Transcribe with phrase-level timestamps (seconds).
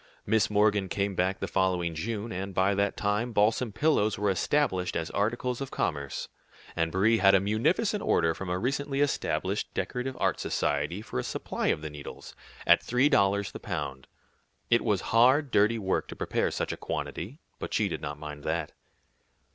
[0.25, 4.95] Miss Morgan came back the following June, and by that time balsam pillows were established
[4.95, 6.27] as articles of commerce,
[6.75, 11.23] and Brie had a munificent offer from a recently established Decorative Art Society for a
[11.23, 12.33] supply of the needles,
[12.65, 14.07] at three dollars the pound.
[14.71, 18.43] It was hard, dirty work to prepare such a quantity, but she did not mind
[18.43, 18.71] that.